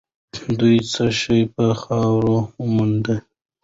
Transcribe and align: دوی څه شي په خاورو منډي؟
دوی 0.59 0.77
څه 0.91 1.05
شي 1.19 1.39
په 1.53 1.65
خاورو 1.81 2.35
منډي؟ 2.73 3.17